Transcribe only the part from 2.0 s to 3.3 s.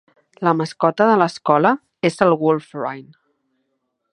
és el Wolverine.